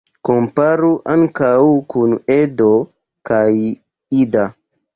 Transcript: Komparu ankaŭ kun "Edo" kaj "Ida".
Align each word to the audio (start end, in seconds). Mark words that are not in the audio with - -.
Komparu 0.27 0.87
ankaŭ 1.15 1.59
kun 1.95 2.15
"Edo" 2.37 2.71
kaj 3.33 3.45
"Ida". 4.25 4.49